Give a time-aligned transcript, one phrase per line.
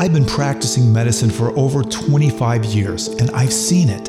[0.00, 4.06] I've been practicing medicine for over 25 years and I've seen it.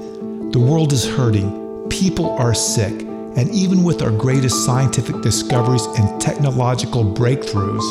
[0.54, 6.22] The world is hurting, people are sick, and even with our greatest scientific discoveries and
[6.22, 7.84] technological breakthroughs,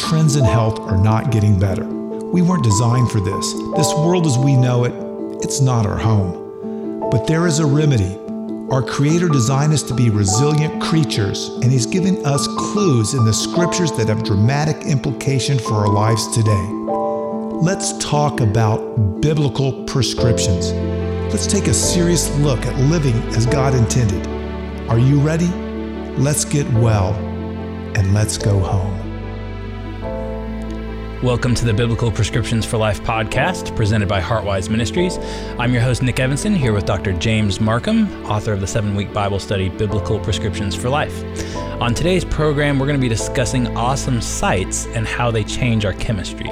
[0.00, 1.84] trends in health are not getting better.
[1.84, 3.52] We weren't designed for this.
[3.76, 7.08] This world as we know it, it's not our home.
[7.12, 8.18] But there is a remedy.
[8.72, 13.32] Our Creator designed us to be resilient creatures, and He's given us clues in the
[13.32, 17.03] scriptures that have dramatic implication for our lives today.
[17.64, 20.70] Let's talk about biblical prescriptions.
[21.32, 24.26] Let's take a serious look at living as God intended.
[24.90, 25.48] Are you ready?
[26.18, 27.14] Let's get well
[27.96, 29.00] and let's go home.
[31.22, 35.16] Welcome to the Biblical Prescriptions for Life podcast presented by Heartwise Ministries.
[35.58, 37.14] I'm your host, Nick Evanson, here with Dr.
[37.14, 41.24] James Marcum, author of the seven week Bible study Biblical Prescriptions for Life.
[41.80, 45.92] On today's program, we're going to be discussing awesome sights and how they change our
[45.94, 46.48] chemistry.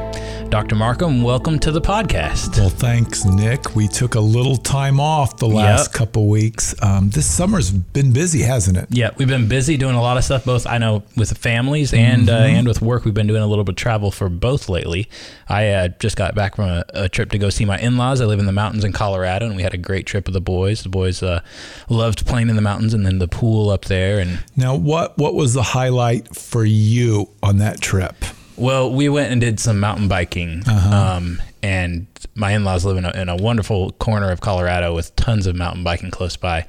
[0.53, 0.77] Dr.
[0.77, 2.59] Marcum, welcome to the podcast.
[2.59, 3.75] Well, thanks, Nick.
[3.75, 5.93] We took a little time off the last yep.
[5.95, 6.75] couple weeks.
[6.83, 8.89] Um, this summer's been busy, hasn't it?
[8.91, 10.45] Yeah, we've been busy doing a lot of stuff.
[10.45, 12.55] Both I know with families and uh, mm-hmm.
[12.55, 13.07] uh, and with work.
[13.07, 15.09] We've been doing a little bit of travel for both lately.
[15.49, 18.21] I uh, just got back from a, a, trip to go see my in-laws.
[18.21, 20.41] I live in the mountains in Colorado, and we had a great trip with the
[20.43, 20.83] boys.
[20.83, 21.41] The boys uh,
[21.89, 24.19] loved playing in the mountains and then the pool up there.
[24.19, 28.15] And now, what what was the highlight for you on that trip?
[28.57, 30.63] Well, we went and did some mountain biking.
[30.67, 31.17] Uh-huh.
[31.17, 35.47] Um, and my in-laws live in a, in a, wonderful corner of Colorado with tons
[35.47, 36.67] of mountain biking close by.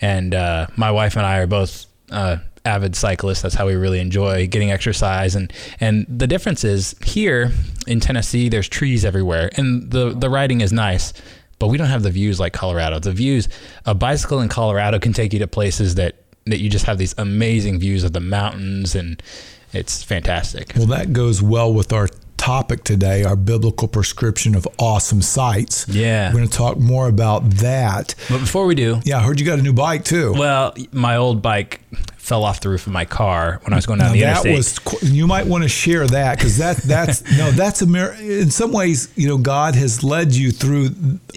[0.00, 3.42] And uh, my wife and I are both uh, avid cyclists.
[3.42, 5.34] That's how we really enjoy getting exercise.
[5.34, 7.50] And and the difference is here
[7.86, 11.12] in Tennessee, there's trees everywhere, and the the riding is nice.
[11.58, 13.00] But we don't have the views like Colorado.
[13.00, 13.48] The views,
[13.84, 16.14] a bicycle in Colorado can take you to places that
[16.50, 19.22] that you just have these amazing views of the mountains and
[19.72, 20.72] it's fantastic.
[20.76, 25.86] Well, that goes well with our topic today, our biblical prescription of awesome sights.
[25.88, 26.28] Yeah.
[26.28, 28.14] We're going to talk more about that.
[28.30, 30.32] But before we do, yeah, I heard you got a new bike too.
[30.32, 31.82] Well, my old bike
[32.16, 34.46] fell off the roof of my car when I was going down now the that
[34.46, 35.02] interstate.
[35.02, 38.70] Was, you might want to share that because that that's no that's a in some
[38.70, 40.90] ways you know God has led you through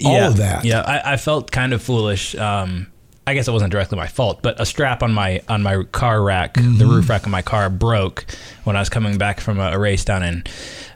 [0.05, 0.65] all yeah, of that.
[0.65, 2.35] Yeah, I, I, felt kind of foolish.
[2.35, 2.90] Um,
[3.27, 6.21] I guess it wasn't directly my fault, but a strap on my on my car
[6.21, 6.77] rack, mm-hmm.
[6.77, 8.25] the roof rack of my car, broke
[8.63, 10.43] when I was coming back from a, a race down in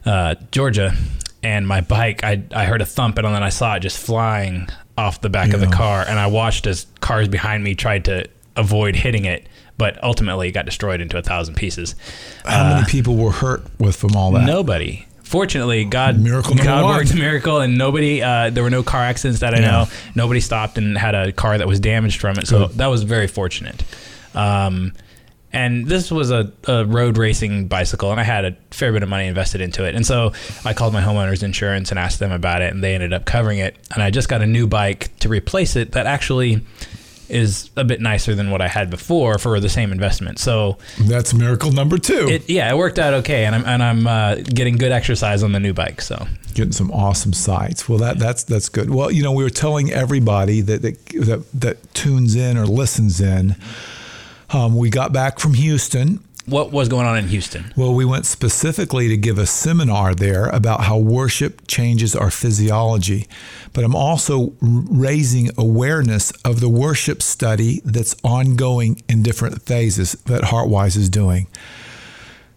[0.05, 0.95] uh, Georgia,
[1.43, 4.67] and my bike, I I heard a thump, and then I saw it just flying
[4.97, 5.55] off the back yeah.
[5.55, 9.47] of the car, and I watched as cars behind me tried to avoid hitting it,
[9.77, 11.95] but ultimately it got destroyed into a thousand pieces.
[12.45, 14.45] How uh, many people were hurt with from all that?
[14.45, 16.95] Nobody fortunately, God miracle God one.
[16.95, 19.71] worked a miracle, and nobody uh, there were no car accidents that I yeah.
[19.71, 19.85] know.
[20.15, 22.77] Nobody stopped and had a car that was damaged from it, so Good.
[22.77, 23.83] that was very fortunate.
[24.33, 24.93] Um,
[25.51, 29.09] and this was a, a, road racing bicycle, and I had a fair bit of
[29.09, 29.95] money invested into it.
[29.95, 30.33] And so
[30.65, 33.59] I called my homeowner's insurance and asked them about it, and they ended up covering
[33.59, 33.77] it.
[33.93, 36.65] And I just got a new bike to replace it that actually
[37.29, 40.39] is a bit nicer than what I had before for the same investment.
[40.39, 42.27] So that's miracle number two.
[42.29, 45.51] It, yeah, it worked out okay, and I'm and I'm uh, getting good exercise on
[45.51, 46.01] the new bike.
[46.01, 47.87] So getting some awesome sights.
[47.87, 48.89] Well, that that's that's good.
[48.89, 53.21] Well, you know, we were telling everybody that that that, that tunes in or listens
[53.21, 53.55] in.
[54.51, 57.73] Um, we got back from Houston what was going on in Houston?
[57.75, 63.27] Well, we went specifically to give a seminar there about how worship changes our physiology.
[63.73, 70.43] But I'm also raising awareness of the worship study that's ongoing in different phases that
[70.43, 71.47] Heartwise is doing.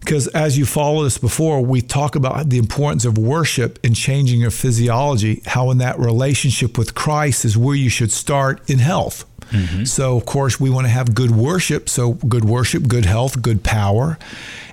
[0.09, 4.39] Because as you followed us before, we talk about the importance of worship in changing
[4.39, 9.23] your physiology, how in that relationship with Christ is where you should start in health.
[9.51, 9.83] Mm-hmm.
[9.83, 11.89] So, of course, we want to have good worship.
[11.89, 14.17] So, good worship, good health, good power.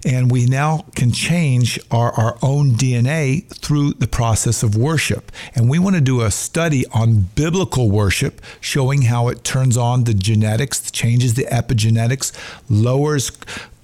[0.07, 5.33] And we now can change our, our own DNA through the process of worship.
[5.55, 10.05] And we want to do a study on biblical worship, showing how it turns on
[10.05, 12.33] the genetics, changes the epigenetics,
[12.71, 13.33] lowers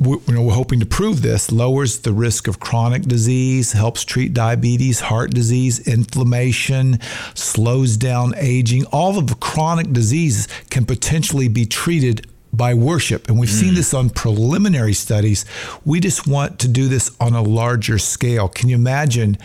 [0.02, 5.00] we're, we're hoping to prove this lowers the risk of chronic disease, helps treat diabetes,
[5.00, 7.00] heart disease, inflammation,
[7.34, 8.84] slows down aging.
[8.86, 13.28] All of the chronic diseases can potentially be treated by worship.
[13.28, 13.60] And we've mm.
[13.60, 15.44] seen this on preliminary studies.
[15.84, 18.48] We just want to do this on a larger scale.
[18.48, 19.38] Can you imagine?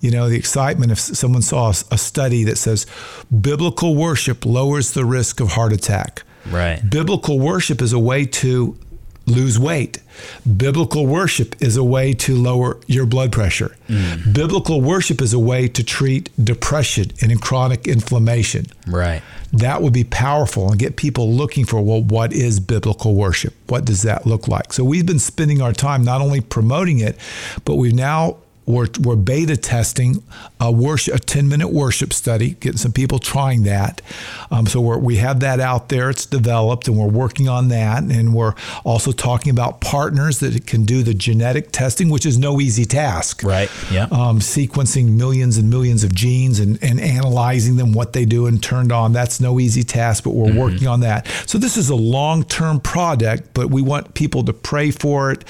[0.00, 2.86] You know, the excitement if someone saw a study that says
[3.28, 6.24] biblical worship lowers the risk of heart attack.
[6.50, 6.82] Right.
[6.88, 8.76] Biblical worship is a way to
[9.32, 10.00] lose weight.
[10.56, 13.76] Biblical worship is a way to lower your blood pressure.
[13.88, 14.32] Mm.
[14.32, 18.66] Biblical worship is a way to treat depression and chronic inflammation.
[18.86, 19.22] Right.
[19.52, 23.54] That would be powerful and get people looking for, well, what is biblical worship?
[23.68, 24.72] What does that look like?
[24.72, 27.18] So we've been spending our time not only promoting it,
[27.64, 30.22] but we've now we're, we're beta testing
[30.60, 34.00] a worship, a 10 minute worship study, getting some people trying that.
[34.50, 36.10] Um, so we're, we have that out there.
[36.10, 38.02] It's developed and we're working on that.
[38.04, 38.54] And we're
[38.84, 43.42] also talking about partners that can do the genetic testing, which is no easy task.
[43.42, 43.70] Right.
[43.90, 44.04] Yeah.
[44.04, 48.62] Um, sequencing millions and millions of genes and, and analyzing them, what they do and
[48.62, 49.12] turned on.
[49.12, 50.58] That's no easy task, but we're mm-hmm.
[50.58, 51.26] working on that.
[51.46, 55.44] So this is a long term product, but we want people to pray for it,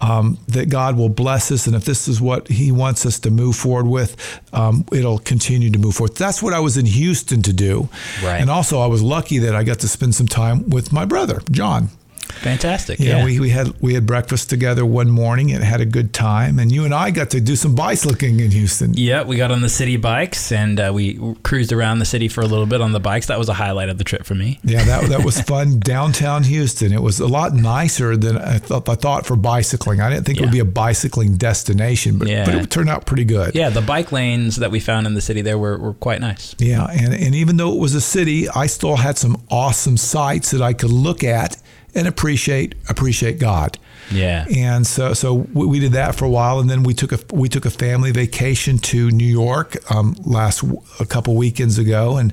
[0.00, 1.66] um, that God will bless us.
[1.66, 4.16] And if this is what he wants us to move forward with,
[4.52, 6.16] um, it'll continue to move forward.
[6.16, 7.88] That's what I was in Houston to do.
[8.22, 8.40] Right.
[8.40, 11.40] And also, I was lucky that I got to spend some time with my brother,
[11.50, 11.90] John.
[12.32, 13.00] Fantastic.
[13.00, 16.12] Yeah, yeah, we, we had we had breakfast together one morning and had a good
[16.12, 16.58] time.
[16.58, 18.94] And you and I got to do some bicycling in Houston.
[18.94, 22.40] Yeah, we got on the city bikes and uh, we cruised around the city for
[22.40, 23.26] a little bit on the bikes.
[23.26, 24.60] That was a highlight of the trip for me.
[24.62, 25.80] Yeah, that, that was fun.
[25.80, 26.92] Downtown Houston.
[26.92, 28.88] It was a lot nicer than I thought.
[28.88, 30.00] I thought for bicycling.
[30.00, 30.44] I didn't think yeah.
[30.44, 32.44] it would be a bicycling destination, but, yeah.
[32.44, 33.54] but it turned out pretty good.
[33.54, 36.54] Yeah, the bike lanes that we found in the city there were, were quite nice.
[36.58, 40.50] Yeah, and and even though it was a city, I still had some awesome sights
[40.52, 41.60] that I could look at
[41.98, 43.78] and appreciate appreciate God.
[44.10, 44.46] Yeah.
[44.54, 47.48] And so so we, did that for a while, and then we took a we
[47.48, 50.64] took a family vacation to New York um, last
[50.98, 52.32] a couple weekends ago, and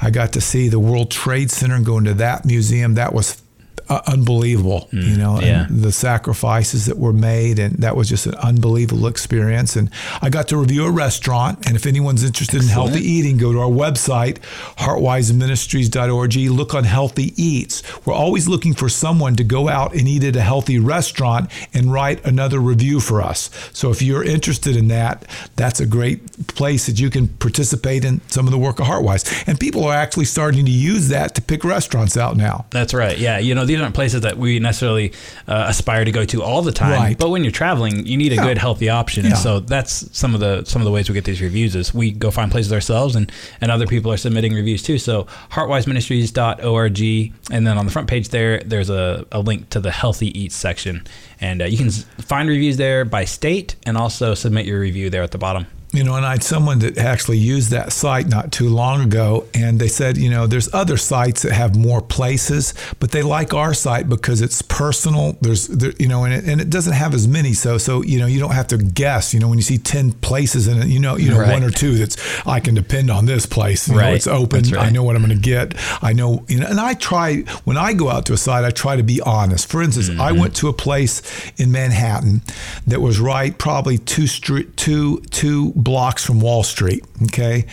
[0.00, 2.94] I got to see the World Trade Center and go into that museum.
[2.94, 3.42] That was
[3.88, 5.66] uh, unbelievable, mm, you know, yeah.
[5.70, 7.58] the sacrifices that were made.
[7.58, 9.76] And that was just an unbelievable experience.
[9.76, 9.90] And
[10.20, 11.66] I got to review a restaurant.
[11.66, 12.88] And if anyone's interested Excellent.
[12.88, 14.38] in healthy eating, go to our website,
[14.76, 16.36] heartwiseministries.org.
[16.36, 17.82] Look on healthy eats.
[18.06, 21.92] We're always looking for someone to go out and eat at a healthy restaurant and
[21.92, 23.50] write another review for us.
[23.72, 25.24] So if you're interested in that,
[25.56, 29.48] that's a great place that you can participate in some of the work of Heartwise.
[29.48, 32.66] And people are actually starting to use that to pick restaurants out now.
[32.70, 33.18] That's right.
[33.18, 33.38] Yeah.
[33.38, 35.12] You know, the these aren't places that we necessarily
[35.46, 37.00] uh, aspire to go to all the time.
[37.00, 37.18] Right.
[37.18, 38.44] But when you're traveling, you need a yeah.
[38.44, 39.24] good, healthy option.
[39.24, 39.30] Yeah.
[39.30, 41.94] And so that's some of the some of the ways we get these reviews is
[41.94, 43.30] we go find places ourselves, and
[43.60, 44.98] and other people are submitting reviews too.
[44.98, 49.90] So heartwiseministries.org, and then on the front page there, there's a, a link to the
[49.90, 51.06] healthy eats section,
[51.40, 55.22] and uh, you can find reviews there by state, and also submit your review there
[55.22, 58.52] at the bottom you know, and I had someone that actually used that site not
[58.52, 62.74] too long ago, and they said, you know, there's other sites that have more places,
[63.00, 65.38] but they like our site because it's personal.
[65.40, 68.18] There's, there, you know, and it, and it doesn't have as many, so so you
[68.18, 69.32] know, you don't have to guess.
[69.32, 71.52] You know, when you see ten places in it, you know, you know, right.
[71.52, 73.88] one or two that's I can depend on this place.
[73.88, 74.10] You right.
[74.10, 74.64] know, it's open.
[74.64, 74.88] Right.
[74.88, 75.74] I know what I'm going to get.
[76.02, 78.70] I know, you know, and I try when I go out to a site, I
[78.70, 79.70] try to be honest.
[79.70, 80.20] For instance, mm-hmm.
[80.20, 81.22] I went to a place
[81.56, 82.42] in Manhattan
[82.86, 87.04] that was right, probably two street, two two blocks from Wall Street.
[87.24, 87.64] Okay.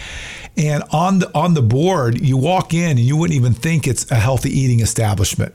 [0.55, 4.09] And on the on the board, you walk in and you wouldn't even think it's
[4.11, 5.53] a healthy eating establishment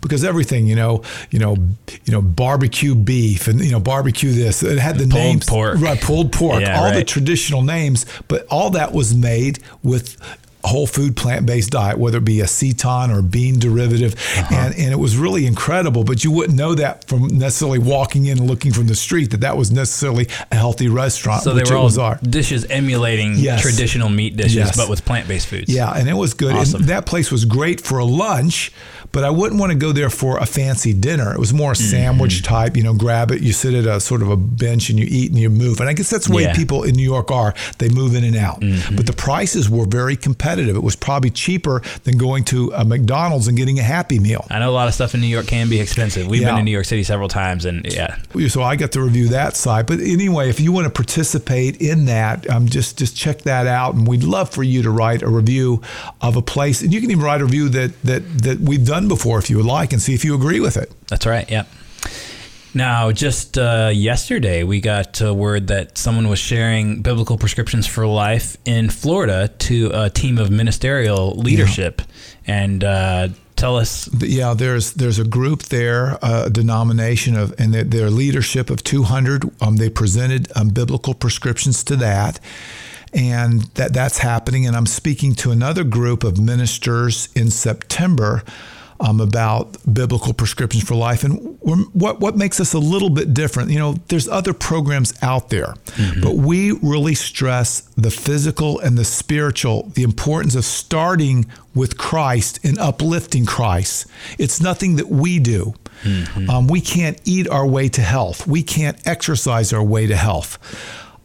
[0.00, 1.56] because everything, you know, you know,
[2.04, 4.62] you know, barbecue beef and you know, barbecue this.
[4.62, 5.80] It had the pulled names, pork.
[5.80, 6.00] right?
[6.00, 6.94] Pulled pork, yeah, all right.
[6.94, 10.16] the traditional names, but all that was made with
[10.68, 14.14] whole food plant based diet, whether it be a seitan or bean derivative.
[14.14, 14.54] Uh-huh.
[14.54, 18.38] And, and it was really incredible, but you wouldn't know that from necessarily walking in
[18.38, 21.42] and looking from the street that that was necessarily a healthy restaurant.
[21.42, 23.62] So they were all dishes emulating yes.
[23.62, 24.76] traditional meat dishes, yes.
[24.76, 25.72] but with plant based foods.
[25.72, 26.54] Yeah, and it was good.
[26.54, 26.80] Awesome.
[26.80, 28.72] And that place was great for a lunch,
[29.14, 31.32] but I wouldn't want to go there for a fancy dinner.
[31.32, 32.52] It was more a sandwich mm-hmm.
[32.52, 35.06] type, you know, grab it, you sit at a sort of a bench and you
[35.08, 35.78] eat and you move.
[35.78, 36.52] And I guess that's the way yeah.
[36.52, 37.54] people in New York are.
[37.78, 38.60] They move in and out.
[38.60, 38.96] Mm-hmm.
[38.96, 40.74] But the prices were very competitive.
[40.74, 44.44] It was probably cheaper than going to a McDonald's and getting a Happy Meal.
[44.50, 46.26] I know a lot of stuff in New York can be expensive.
[46.26, 46.50] We've yeah.
[46.50, 48.18] been in New York City several times, and yeah.
[48.48, 49.86] So I got to review that side.
[49.86, 53.94] But anyway, if you want to participate in that, um, just just check that out,
[53.94, 55.82] and we'd love for you to write a review
[56.20, 59.16] of a place, and you can even write a review that that that we've done
[59.16, 60.92] before if you would like, and see if you agree with it.
[61.08, 61.48] That's right.
[61.50, 61.64] Yeah.
[62.76, 68.04] Now, just uh, yesterday, we got uh, word that someone was sharing biblical prescriptions for
[68.04, 72.62] life in Florida to a team of ministerial leadership, yeah.
[72.64, 74.08] and uh, tell us.
[74.20, 79.48] Yeah, there's there's a group there, a denomination of, and their, their leadership of 200.
[79.62, 82.40] Um, they presented um, biblical prescriptions to that
[83.14, 84.66] and that that's happening.
[84.66, 88.42] And I'm speaking to another group of ministers in September
[89.04, 91.24] um, about biblical prescriptions for life.
[91.24, 91.58] And
[91.92, 95.74] what what makes us a little bit different, you know, there's other programs out there,
[95.84, 96.22] mm-hmm.
[96.22, 101.44] but we really stress the physical and the spiritual, the importance of starting
[101.74, 104.06] with Christ and uplifting Christ.
[104.38, 105.74] It's nothing that we do.
[106.02, 106.48] Mm-hmm.
[106.48, 108.46] Um, we can't eat our way to health.
[108.46, 110.58] We can't exercise our way to health.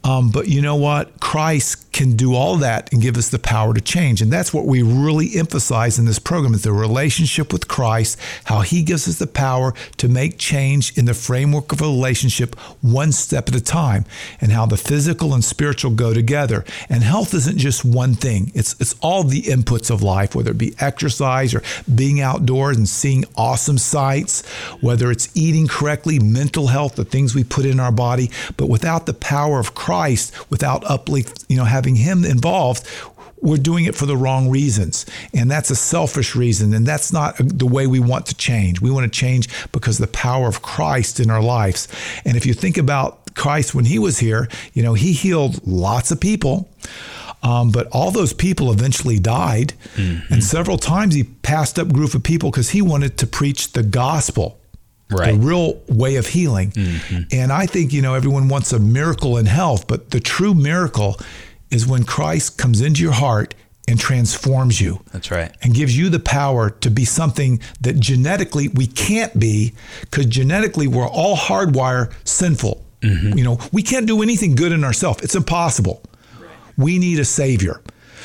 [0.04, 1.20] Um, but you know what?
[1.20, 4.22] Christ can do all that and give us the power to change.
[4.22, 8.60] And that's what we really emphasize in this program is the relationship with Christ, how
[8.60, 13.12] he gives us the power to make change in the framework of a relationship one
[13.12, 14.04] step at a time
[14.40, 16.64] and how the physical and spiritual go together.
[16.88, 18.52] And health isn't just one thing.
[18.54, 22.88] It's it's all the inputs of life, whether it be exercise or being outdoors and
[22.88, 24.46] seeing awesome sights,
[24.80, 29.06] whether it's eating correctly, mental health, the things we put in our body, but without
[29.06, 32.86] the power of Christ, without uplift, you know, having him involved,
[33.42, 35.06] we're doing it for the wrong reasons.
[35.32, 36.74] And that's a selfish reason.
[36.74, 38.80] And that's not the way we want to change.
[38.80, 41.88] We want to change because of the power of Christ in our lives.
[42.24, 46.10] And if you think about Christ when he was here, you know, he healed lots
[46.10, 46.68] of people.
[47.42, 49.72] Um, but all those people eventually died.
[49.94, 50.34] Mm-hmm.
[50.34, 53.72] And several times he passed up a group of people because he wanted to preach
[53.72, 54.58] the gospel.
[55.10, 55.32] Right.
[55.32, 56.70] The real way of healing.
[56.70, 57.22] Mm-hmm.
[57.32, 61.18] And I think, you know, everyone wants a miracle in health, but the true miracle
[61.70, 63.54] is when Christ comes into your heart
[63.88, 65.02] and transforms you.
[65.12, 65.54] That's right.
[65.62, 70.86] And gives you the power to be something that genetically we can't be because genetically
[70.86, 72.84] we're all hardwired sinful.
[73.00, 73.38] Mm-hmm.
[73.38, 75.22] You know, we can't do anything good in ourselves.
[75.22, 76.02] It's impossible.
[76.38, 76.50] Right.
[76.76, 77.80] We need a savior.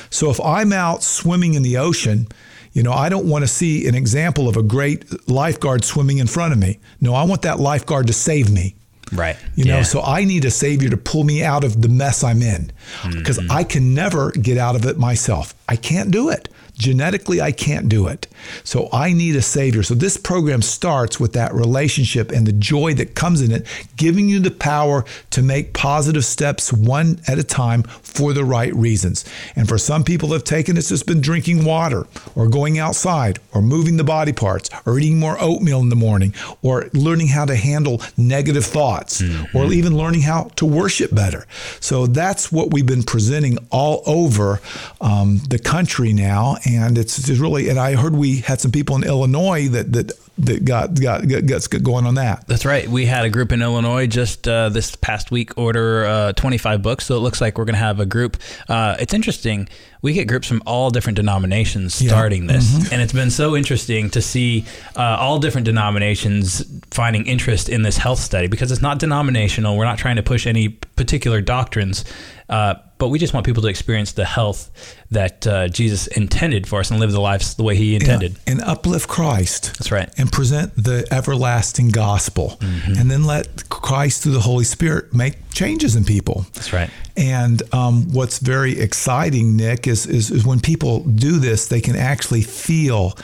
[0.09, 2.27] So if I'm out swimming in the ocean,
[2.73, 6.27] you know, I don't want to see an example of a great lifeguard swimming in
[6.27, 6.79] front of me.
[6.99, 8.75] No, I want that lifeguard to save me.
[9.11, 9.37] Right.
[9.55, 12.41] You know, so I need a savior to pull me out of the mess I'm
[12.41, 12.71] in
[13.11, 13.51] because mm-hmm.
[13.51, 15.53] I can never get out of it myself.
[15.69, 16.49] I can't do it.
[16.75, 18.27] Genetically, I can't do it.
[18.63, 19.81] So I need a savior.
[19.81, 23.65] So this program starts with that relationship and the joy that comes in it,
[23.95, 28.73] giving you the power to make positive steps one at a time for the right
[28.75, 29.25] reasons.
[29.55, 32.05] And for some people have taken it's just been drinking water
[32.35, 36.33] or going outside or moving the body parts or eating more oatmeal in the morning
[36.61, 39.57] or learning how to handle negative thoughts mm-hmm.
[39.57, 41.45] or even learning how to worship better.
[41.79, 44.59] So that's what we've been presenting all over
[45.01, 47.69] um, the country now and it's just really.
[47.69, 51.83] And I heard we had some people in Illinois that that that got got got,
[51.83, 52.45] going on that.
[52.47, 52.87] That's right.
[52.87, 57.05] We had a group in Illinois just uh, this past week order uh, 25 books.
[57.05, 58.37] So it looks like we're going to have a group.
[58.67, 59.69] Uh, it's interesting.
[60.01, 62.53] We get groups from all different denominations starting yeah.
[62.53, 62.93] this, mm-hmm.
[62.93, 64.65] and it's been so interesting to see
[64.95, 69.77] uh, all different denominations finding interest in this health study because it's not denominational.
[69.77, 72.05] We're not trying to push any particular doctrines.
[72.47, 74.71] Uh, but we just want people to experience the health
[75.11, 78.33] that uh, Jesus intended for us and live the lives the way He intended.
[78.33, 79.73] Yeah, and uplift Christ.
[79.77, 80.09] That's right.
[80.17, 82.57] And present the everlasting gospel.
[82.59, 82.99] Mm-hmm.
[82.99, 86.45] And then let Christ through the Holy Spirit make changes in people.
[86.53, 86.89] That's right.
[87.17, 91.95] And um, what's very exciting, Nick, is, is, is when people do this, they can
[91.95, 93.17] actually feel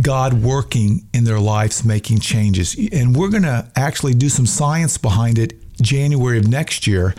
[0.00, 2.76] God working in their lives, making changes.
[2.92, 7.14] And we're going to actually do some science behind it January of next year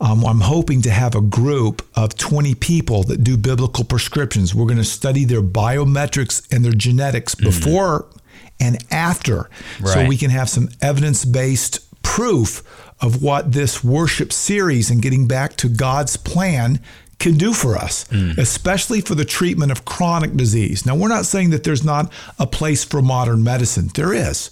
[0.00, 4.54] um, I'm hoping to have a group of 20 people that do biblical prescriptions.
[4.54, 7.46] We're going to study their biometrics and their genetics mm-hmm.
[7.46, 8.06] before.
[8.60, 9.88] And after, right.
[9.88, 12.62] so we can have some evidence based proof
[13.00, 16.80] of what this worship series and getting back to God's plan
[17.18, 18.36] can do for us, mm.
[18.38, 20.84] especially for the treatment of chronic disease.
[20.84, 23.90] Now, we're not saying that there's not a place for modern medicine.
[23.94, 24.50] There is.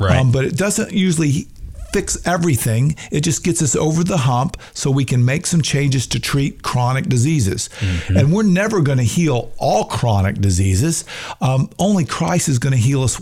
[0.00, 0.16] Right.
[0.16, 1.46] Um, but it doesn't usually
[1.92, 2.96] fix everything.
[3.10, 6.62] It just gets us over the hump so we can make some changes to treat
[6.62, 7.68] chronic diseases.
[7.80, 8.16] Mm-hmm.
[8.16, 11.04] And we're never going to heal all chronic diseases.
[11.40, 13.20] Um, only Christ is going to heal us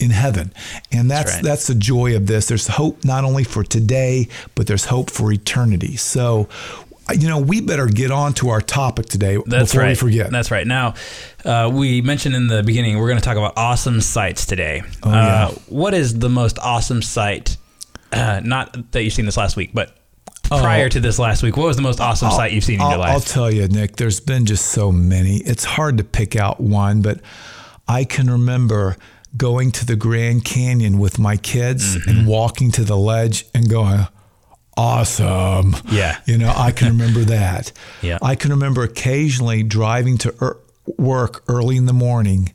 [0.00, 0.52] in heaven.
[0.92, 1.44] And that's that's, right.
[1.44, 2.46] that's the joy of this.
[2.46, 5.96] There's hope not only for today, but there's hope for eternity.
[5.96, 6.48] So
[7.14, 9.88] you know, we better get on to our topic today That's before right.
[9.90, 10.30] we forget.
[10.30, 10.66] That's right.
[10.66, 10.94] Now,
[11.44, 14.82] uh, we mentioned in the beginning we're going to talk about awesome sights today.
[15.02, 15.46] Oh, yeah.
[15.46, 17.56] uh, what is the most awesome sight
[18.12, 19.96] uh, not that you've seen this last week, but
[20.42, 22.76] prior oh, to this last week, what was the most awesome I'll, sight you've seen
[22.76, 23.10] in I'll, your life?
[23.10, 25.36] I'll tell you, Nick, there's been just so many.
[25.38, 27.20] It's hard to pick out one, but
[27.86, 28.96] I can remember
[29.36, 32.10] going to the Grand Canyon with my kids mm-hmm.
[32.10, 34.06] and walking to the ledge and going,
[34.76, 35.76] awesome.
[35.90, 36.18] Yeah.
[36.26, 37.72] You know, I can remember that.
[38.00, 38.18] yeah.
[38.22, 40.60] I can remember occasionally driving to er-
[40.96, 42.54] work early in the morning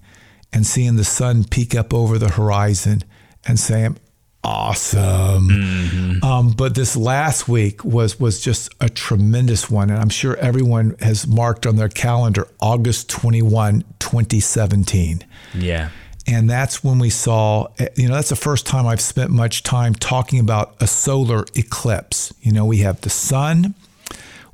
[0.52, 3.04] and seeing the sun peek up over the horizon
[3.46, 3.98] and saying,
[4.44, 5.48] awesome.
[5.50, 6.24] Mm-hmm.
[6.24, 10.96] Um, but this last week was was just a tremendous one, and I'm sure everyone
[11.00, 15.24] has marked on their calendar August 21, 2017.
[15.54, 15.90] Yeah.
[16.26, 19.64] And that's when we saw, eh, you know, that's the first time I've spent much
[19.64, 22.34] time talking about a solar eclipse.
[22.42, 23.76] You know, we have the sun,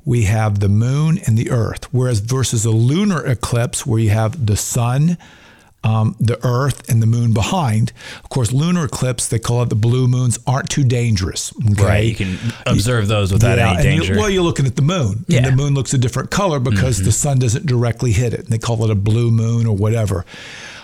[0.04, 1.84] we have the moon, and the earth.
[1.92, 5.16] Whereas versus a lunar eclipse, where you have the sun,
[5.82, 7.92] um, the Earth and the Moon behind.
[8.22, 11.52] Of course, lunar eclipse they call it the blue moons aren't too dangerous.
[11.72, 11.82] Okay?
[11.82, 12.04] Right.
[12.04, 14.16] You can observe those without Yeah, any and you- danger.
[14.18, 15.24] well, you're looking at the moon.
[15.26, 15.38] Yeah.
[15.40, 15.48] Mm-hmm.
[15.48, 18.40] And the moon looks a different color because the sun doesn't directly hit it.
[18.40, 20.26] And they call it a blue moon or whatever.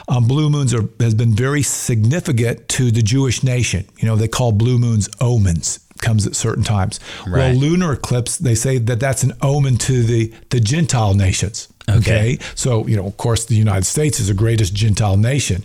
[0.08, 3.86] Um, blue moons are, has been very significant to the Jewish nation.
[3.98, 5.80] You know, they call blue moons omens.
[6.02, 7.00] Comes at certain times.
[7.26, 11.68] Well, lunar eclipse, they say that that's an omen to the the Gentile nations.
[11.88, 12.38] Okay.
[12.54, 15.62] So, you know, of course, the United States is the greatest Gentile nation.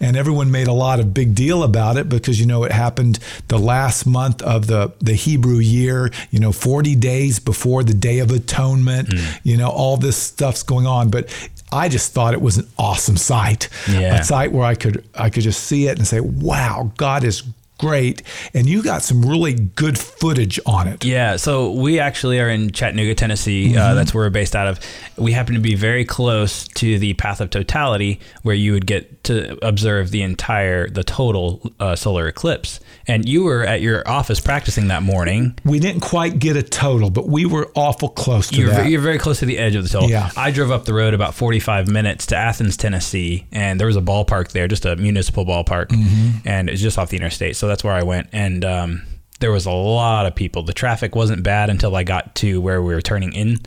[0.00, 3.18] And everyone made a lot of big deal about it because, you know, it happened
[3.48, 8.18] the last month of the, the Hebrew year, you know, 40 days before the Day
[8.18, 9.08] of Atonement.
[9.08, 9.40] Mm.
[9.44, 11.10] You know, all this stuff's going on.
[11.10, 11.30] But
[11.72, 13.68] I just thought it was an awesome sight.
[13.88, 14.20] Yeah.
[14.20, 17.42] A sight where I could I could just see it and say, wow, God is
[17.82, 18.22] great.
[18.54, 21.04] And you got some really good footage on it.
[21.04, 23.70] Yeah, so we actually are in Chattanooga, Tennessee.
[23.70, 23.78] Mm-hmm.
[23.78, 24.78] Uh, that's where we're based out of.
[25.16, 29.24] We happen to be very close to the path of totality, where you would get
[29.24, 32.78] to observe the entire, the total uh, solar eclipse.
[33.08, 35.58] And you were at your office practicing that morning.
[35.64, 38.88] We didn't quite get a total, but we were awful close to You're, that.
[38.88, 40.08] you're very close to the edge of the total.
[40.08, 40.30] Yeah.
[40.36, 44.00] I drove up the road about 45 minutes to Athens, Tennessee, and there was a
[44.00, 46.46] ballpark there, just a municipal ballpark, Mm-hmm.
[46.48, 47.56] and it's just off the interstate.
[47.56, 49.02] So that's where I went, and um,
[49.40, 50.62] there was a lot of people.
[50.62, 53.58] The traffic wasn't bad until I got to where we were turning in,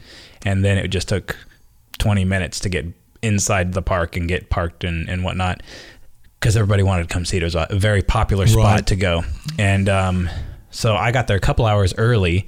[0.45, 1.35] and then it just took
[1.97, 2.85] 20 minutes to get
[3.21, 5.63] inside the park and get parked and, and whatnot
[6.39, 7.41] because everybody wanted to come see it.
[7.41, 8.87] It was a very popular spot Right.
[8.87, 9.23] to go.
[9.57, 10.29] And um,
[10.69, 12.45] so I got there a couple hours early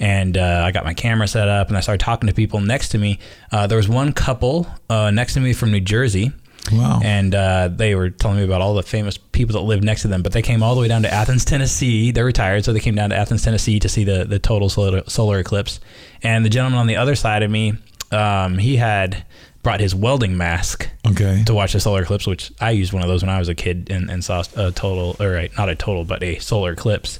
[0.00, 2.88] and uh, I got my camera set up and I started talking to people next
[2.88, 3.20] to me.
[3.52, 6.32] Uh, there was one couple uh, next to me from New Jersey.
[6.72, 7.00] Wow.
[7.02, 10.08] And uh, they were telling me about all the famous people that lived next to
[10.08, 12.10] them, but they came all the way down to Athens, Tennessee.
[12.10, 15.02] They're retired, so they came down to Athens, Tennessee to see the, the total solar,
[15.08, 15.80] solar eclipse.
[16.22, 17.74] And the gentleman on the other side of me,
[18.10, 19.24] um, he had
[19.62, 21.42] brought his welding mask okay.
[21.44, 23.54] to watch the solar eclipse, which I used one of those when I was a
[23.54, 27.18] kid and, and saw a total, or right, not a total, but a solar eclipse.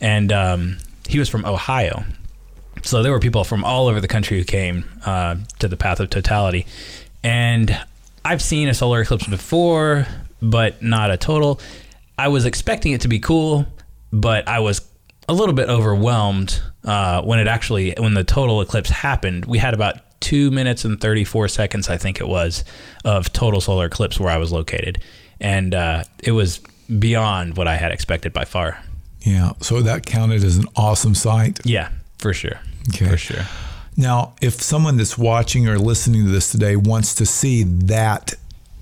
[0.00, 2.04] And um, he was from Ohio.
[2.82, 6.00] So there were people from all over the country who came uh, to the path
[6.00, 6.66] of totality.
[7.22, 7.78] And
[8.24, 10.06] I've seen a solar eclipse before,
[10.40, 11.60] but not a total.
[12.18, 13.66] I was expecting it to be cool,
[14.12, 14.88] but I was
[15.28, 19.46] a little bit overwhelmed uh, when it actually, when the total eclipse happened.
[19.46, 22.64] We had about two minutes and 34 seconds, I think it was,
[23.04, 25.02] of total solar eclipse where I was located.
[25.40, 26.60] And uh, it was
[26.98, 28.82] beyond what I had expected by far.
[29.20, 29.52] Yeah.
[29.60, 31.60] So that counted as an awesome sight.
[31.64, 32.60] Yeah, for sure.
[32.90, 33.08] Okay.
[33.08, 33.44] For sure.
[33.96, 38.34] Now, if someone that's watching or listening to this today wants to see that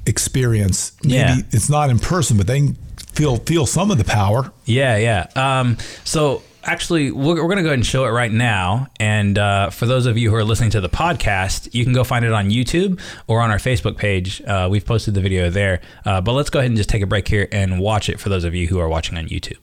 [0.06, 1.36] experience, maybe Yeah.
[1.50, 2.74] it's not in person, but they
[3.12, 4.52] feel feel some of the power.
[4.64, 5.26] Yeah, yeah.
[5.36, 8.86] Um, so actually, we're, we're going to go ahead and show it right now.
[8.98, 12.04] And uh, for those of you who are listening to the podcast, you can go
[12.04, 14.40] find it on YouTube or on our Facebook page.
[14.42, 15.80] Uh, we've posted the video there.
[16.06, 18.28] Uh, but let's go ahead and just take a break here and watch it for
[18.28, 19.58] those of you who are watching on YouTube.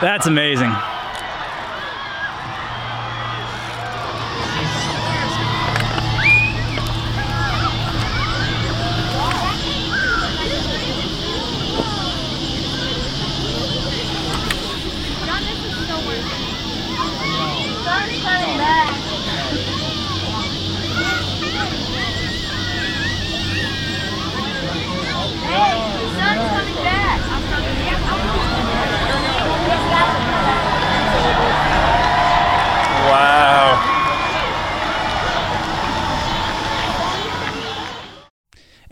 [0.00, 0.72] That's amazing.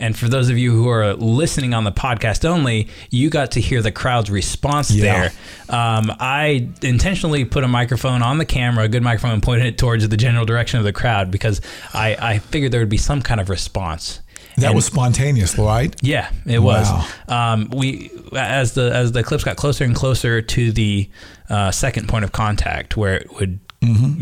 [0.03, 3.61] And for those of you who are listening on the podcast only, you got to
[3.61, 5.03] hear the crowd's response Yeah.
[5.03, 5.31] there.
[5.69, 9.77] Um, I intentionally put a microphone on the camera, a good microphone, and pointed it
[9.77, 11.61] towards the general direction of the crowd because
[11.93, 14.19] I, I figured there would be some kind of response.
[14.57, 15.95] That And- was spontaneous, right?
[16.01, 16.85] yeah, it was.
[17.29, 21.09] Um, we as the as the clips got closer and closer to the
[21.49, 23.59] uh, second point of contact, where it would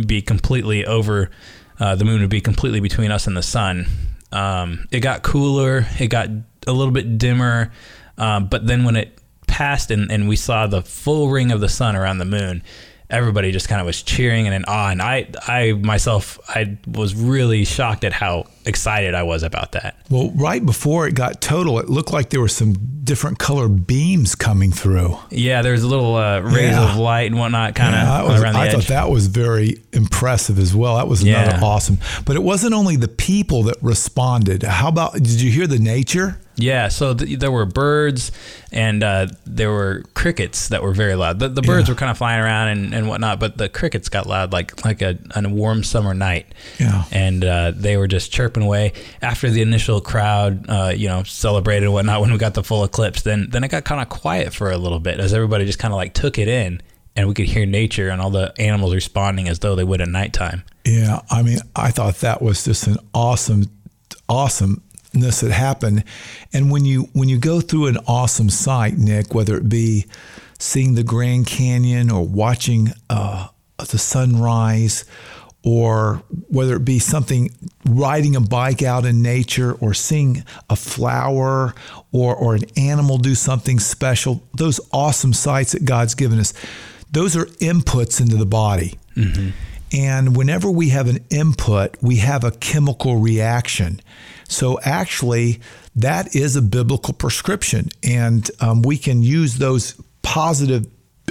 [0.08, 1.30] be completely over,
[1.80, 3.88] uh, the moon would be completely between us and the sun.
[4.32, 5.86] Um, it got cooler.
[6.00, 6.30] It got
[6.68, 7.72] a little bit dimmer,
[8.18, 11.70] um, but then when it passed and, and we saw the full ring of the
[11.70, 12.64] sun around the moon,
[13.12, 14.90] everybody just kind of was cheering and in awe.
[14.90, 19.98] And I, I myself, I was really shocked at how excited I was about that.
[20.10, 24.36] Well, right before it got total, it looked like there were some different color beams
[24.36, 25.18] coming through.
[25.32, 26.92] Yeah, there's a little uh, rays Yeah.
[26.92, 28.74] of light and whatnot kind of Yeah, that was- around the I edge.
[28.74, 30.98] thought that was very impressive as well.
[30.98, 31.64] That was another Yeah.
[31.64, 31.98] awesome.
[32.26, 34.64] But it wasn't only the people that responded.
[34.64, 36.40] How about did you hear the nature?
[36.62, 38.32] Yeah, so th- there were birds
[38.72, 41.40] and uh, there were crickets that were very loud.
[41.40, 41.94] The, the birds Yeah.
[41.94, 45.02] were kind of flying around and, and whatnot, but the crickets got loud like like
[45.02, 46.46] a, on a warm summer night.
[46.80, 47.04] Yeah.
[47.12, 48.94] And uh, they were just chirping away.
[49.22, 52.84] After the initial crowd, uh, you know, celebrated and whatnot when we got the full
[52.84, 55.80] eclipse, then then it got kind of quiet for a little bit as everybody just
[55.80, 56.82] kind of like took it in
[57.16, 60.08] and we could hear nature and all the animals responding as though they would at
[60.08, 60.64] nighttime.
[60.86, 63.66] Yeah, I mean, I thought that was just an awesome,
[64.30, 64.82] awesomeness
[65.14, 66.04] that happened.
[66.54, 70.06] And when you when you go through an awesome sight, Nick, whether it be
[70.60, 73.48] seeing the Grand Canyon or watching uh,
[73.78, 75.06] the sunrise,
[75.64, 77.50] or whether it be something
[77.86, 81.74] riding a bike out in nature, or seeing a flower,
[82.12, 86.54] or or an animal do something special, those awesome sights that God's given us,
[87.12, 88.98] those are inputs into the body.
[89.94, 94.00] And whenever we have an input, we have a chemical reaction.
[94.52, 95.62] So actually,
[95.96, 97.90] that is a biblical prescription.
[98.04, 100.86] And um, we can use those positive,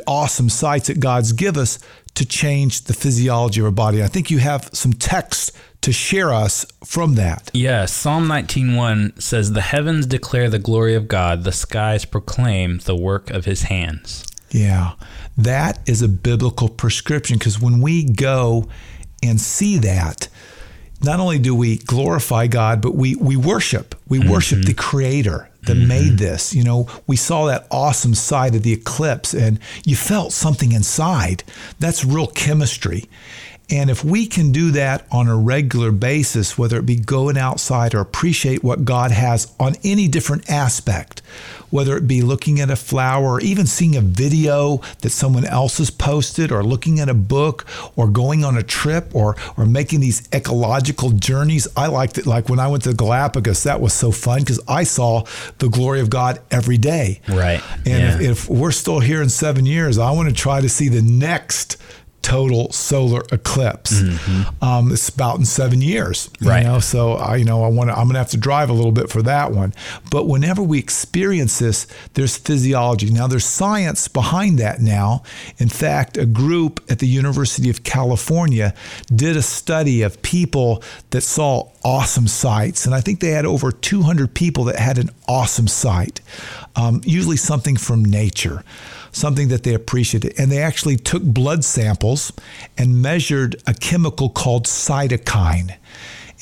[0.06, 1.78] awesome sights that God's give us
[2.14, 4.02] to change the physiology of our body.
[4.02, 5.52] I think you have some text
[5.83, 7.50] to share us from that.
[7.54, 12.96] Yeah, Psalm 19:1 says the heavens declare the glory of God, the skies proclaim the
[12.96, 14.24] work of his hands.
[14.50, 14.92] Yeah,
[15.38, 18.68] that is a biblical prescription because when we go
[19.22, 20.28] and see that,
[21.02, 23.94] not only do we glorify God, but we we worship.
[24.08, 24.30] We mm-hmm.
[24.30, 25.88] worship the Creator that mm-hmm.
[25.88, 26.54] made this.
[26.54, 31.44] You know, we saw that awesome side of the eclipse, and you felt something inside.
[31.78, 33.08] That's real chemistry.
[33.72, 37.94] And if we can do that on a regular basis, whether it be going outside
[37.94, 41.22] or appreciate what God has on any different aspect,
[41.70, 45.78] whether it be looking at a flower or even seeing a video that someone else
[45.78, 50.00] has posted or looking at a book or going on a trip or or making
[50.00, 51.66] these ecological journeys.
[51.76, 54.61] I liked it like when I went to the Galapagos, that was so fun because
[54.68, 55.24] I saw
[55.59, 57.20] the glory of God every day.
[57.28, 57.62] Right.
[57.87, 60.88] And if, if we're still here in seven years, I want to try to see
[60.88, 61.76] the next
[62.22, 64.02] total solar eclipse.
[64.61, 66.48] Um, it's about in seven years, you Mm-hmm.
[66.48, 66.62] Right.
[66.64, 66.78] know.
[66.80, 67.92] So I, you know, I want to.
[67.94, 69.72] I'm going to have to drive a little bit for that one.
[70.11, 73.11] But whenever we experience this, there's physiology.
[73.11, 74.80] Now there's science behind that.
[74.80, 75.22] Now,
[75.59, 78.74] in fact, a group at the University of California
[79.14, 83.72] did a study of people that saw awesome sights, and I think they had over
[83.72, 86.20] 200 people that had an awesome sight.
[86.76, 88.62] Um, usually something from nature
[89.12, 90.34] something that they appreciated.
[90.38, 92.32] And they actually took blood samples
[92.76, 95.76] and measured a chemical called cytokine.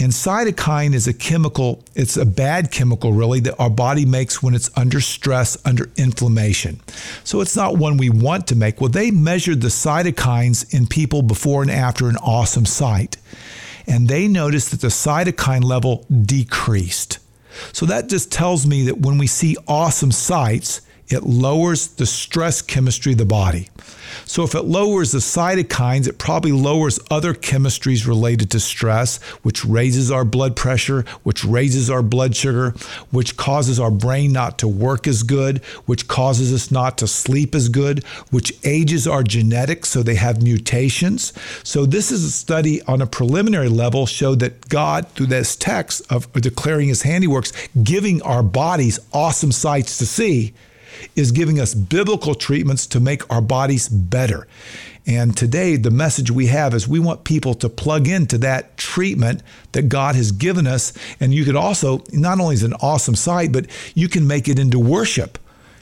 [0.00, 4.54] And cytokine is a chemical, it's a bad chemical really that our body makes when
[4.54, 6.80] it's under stress, under inflammation.
[7.24, 8.80] So it's not one we want to make.
[8.80, 13.16] Well, they measured the cytokines in people before and after an awesome sight.
[13.88, 17.18] And they noticed that the cytokine level decreased.
[17.72, 22.62] So that just tells me that when we see awesome sights, it lowers the stress
[22.62, 23.68] chemistry of the body.
[24.24, 29.64] So if it lowers the cytokines, it probably lowers other chemistries related to stress, which
[29.64, 32.70] raises our blood pressure, which raises our blood sugar,
[33.10, 37.54] which causes our brain not to work as good, which causes us not to sleep
[37.54, 41.32] as good, which ages our genetics so they have mutations.
[41.62, 46.02] So this is a study on a preliminary level showed that God through this text
[46.10, 50.54] of declaring his handiworks, giving our bodies awesome sights to see
[51.16, 54.46] is giving us biblical treatments to make our bodies better.
[55.06, 59.42] And today, the message we have is we want people to plug into that treatment
[59.72, 60.92] that God has given us.
[61.18, 64.48] And you could also, not only is it an awesome sight, but you can make
[64.48, 65.38] it into worship.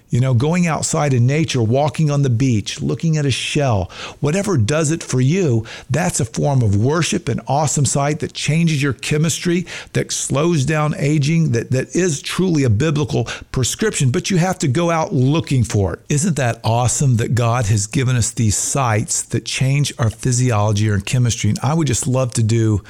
[0.08, 3.90] You know, going outside in nature, walking on the beach, looking at a shell,
[4.20, 8.82] whatever does it for you, that's a form of worship, an awesome sight that changes
[8.82, 14.36] your chemistry, that slows down aging, that, that is truly a biblical prescription, but you
[14.36, 16.00] have to go out looking for it.
[16.08, 21.00] Isn't that awesome that God has given us these sights that change our physiology or
[21.00, 21.50] chemistry?
[21.50, 22.82] And I would just love to do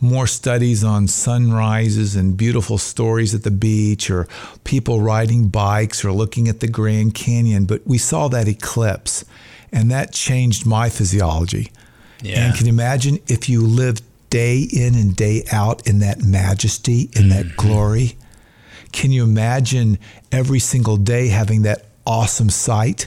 [0.00, 4.26] more studies on sunrises and beautiful stories at the beach or
[4.64, 7.66] people riding bikes or looking at the Grand Canyon.
[7.66, 9.24] But we saw that eclipse
[9.70, 11.70] and that changed my physiology.
[12.22, 12.46] Yeah.
[12.46, 17.10] And can you imagine if you lived day in and day out in that majesty,
[17.14, 17.68] in that mm-hmm.
[17.68, 18.16] glory?
[18.92, 19.98] Can you imagine
[20.32, 23.06] every single day having that awesome sight?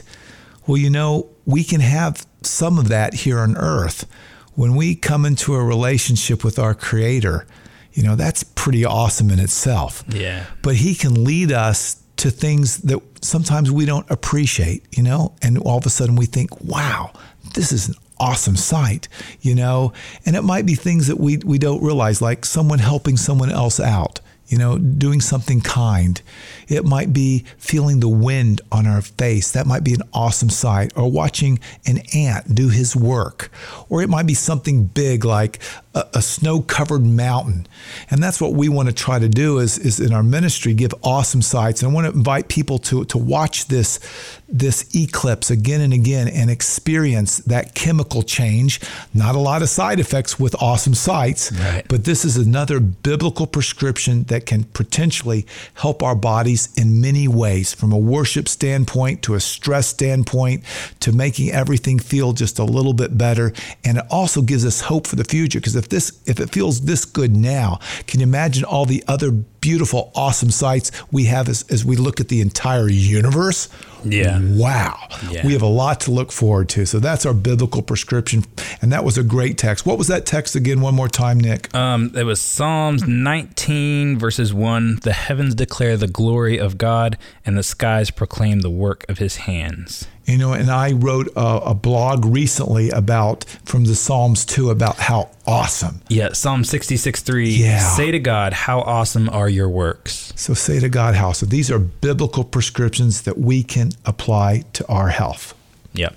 [0.66, 4.06] Well, you know, we can have some of that here on earth.
[4.54, 7.46] When we come into a relationship with our Creator,
[7.92, 10.04] you know, that's pretty awesome in itself.
[10.08, 10.46] Yeah.
[10.62, 15.58] But He can lead us to things that sometimes we don't appreciate, you know, and
[15.58, 17.12] all of a sudden we think, wow,
[17.54, 19.08] this is an awesome sight,
[19.40, 19.92] you know,
[20.24, 23.80] and it might be things that we, we don't realize, like someone helping someone else
[23.80, 24.20] out.
[24.48, 26.20] You know, doing something kind.
[26.68, 29.50] It might be feeling the wind on our face.
[29.52, 30.92] That might be an awesome sight.
[30.96, 33.50] Or watching an ant do his work.
[33.88, 35.60] Or it might be something big like
[35.94, 37.66] a, a snow covered mountain.
[38.10, 40.94] And that's what we want to try to do is, is in our ministry, give
[41.02, 41.82] awesome sights.
[41.82, 44.00] And I want to invite people to, to watch this,
[44.48, 48.80] this eclipse again and again and experience that chemical change.
[49.12, 51.84] Not a lot of side effects with awesome sights, Right.
[51.88, 57.72] but this is another biblical prescription that can potentially help our bodies in many ways
[57.74, 60.62] from a worship standpoint to a stress standpoint
[61.00, 63.52] to making everything feel just a little bit better
[63.84, 66.80] and it also gives us hope for the future because if this if it feels
[66.82, 69.30] this good now can you imagine all the other
[69.64, 73.68] beautiful awesome sights we have as, as we look at the entire universe
[74.04, 74.38] Yeah.
[74.42, 74.98] wow
[75.30, 75.46] Yeah.
[75.46, 78.44] we have a lot to look forward to so that's our biblical prescription
[78.82, 81.74] and that was a great text what was that text again one more time nick
[81.74, 84.98] Um, it was Psalms 19, verses 1.
[85.02, 89.36] The heavens declare the glory of God, and the skies proclaim the work of his
[89.48, 90.06] hands.
[90.26, 94.96] You know, and I wrote a, a blog recently about from the Psalms too about
[94.96, 96.00] how awesome.
[96.08, 97.50] Yeah, Psalm 66, 3.
[97.50, 97.78] Yeah.
[97.78, 100.32] Say to God, How awesome are your works.
[100.36, 101.32] So say to God, how.
[101.32, 105.54] So these are biblical prescriptions that we can apply to our health.
[105.94, 106.16] Yep.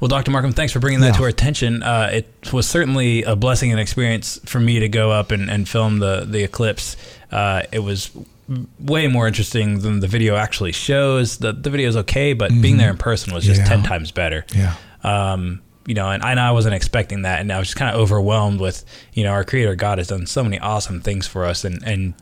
[0.00, 0.32] Well, Dr.
[0.32, 1.18] Marcum, thanks for bringing that Yeah.
[1.18, 1.82] to our attention.
[1.84, 5.68] Uh, it was certainly a blessing and experience for me to go up and, and
[5.68, 6.96] film the, the eclipse.
[7.30, 8.10] Uh, it was
[8.80, 11.38] way more interesting than the video actually shows.
[11.38, 13.68] The, the video is okay, but being there in person was just Yeah.
[13.68, 14.44] 10 times better.
[14.54, 14.74] Yeah.
[15.04, 17.40] Um, you know, and I, and I wasn't expecting that.
[17.40, 20.26] And I was just kind of overwhelmed with, you know, our creator God has done
[20.26, 21.64] so many awesome things for us.
[21.64, 22.14] And, and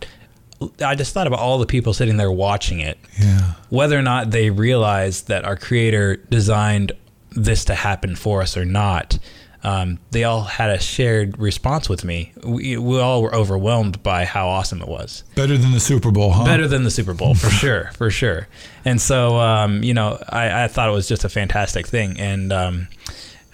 [0.81, 3.55] I just thought about all the people sitting there watching it Yeah.
[3.71, 6.93] whether or not they realize that our creator designed
[7.31, 9.19] this to happen for us or not,
[9.65, 12.33] um, they all had a shared response with me.
[12.45, 15.23] We, we all were overwhelmed by how awesome it was.
[15.37, 16.45] Better than the Super Bowl, huh?
[16.45, 18.49] Better than the Super Bowl, for sure, for sure.
[18.85, 22.19] And so, um, you know, I, I thought it was just a fantastic thing.
[22.19, 22.89] And, um,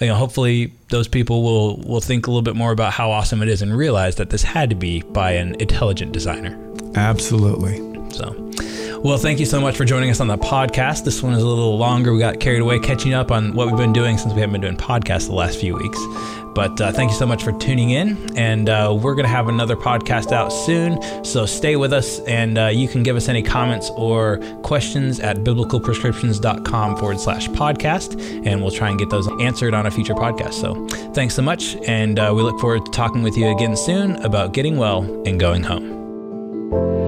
[0.00, 3.42] you know, hopefully those people will, will think a little bit more about how awesome
[3.42, 6.56] it is and realize that this had to be by an intelligent designer.
[6.98, 7.76] Absolutely.
[8.10, 8.34] So,
[9.04, 11.04] well, thank you so much for joining us on the podcast.
[11.04, 12.12] This one is a little longer.
[12.12, 14.60] We got carried away catching up on what we've been doing since we haven't been
[14.60, 15.98] doing podcasts the last few weeks.
[16.54, 18.36] But uh, thank you so much for tuning in.
[18.36, 21.00] And uh, we're going to have another podcast out soon.
[21.24, 25.36] So stay with us and uh, you can give us any comments or questions at
[25.38, 28.20] biblicalprescriptions.com forward slash podcast.
[28.44, 30.54] And we'll try and get those answered on a future podcast.
[30.54, 31.76] So thanks so much.
[31.86, 35.38] And uh, we look forward to talking with you again soon about getting well and
[35.38, 35.97] going home.
[36.70, 37.07] Thank you.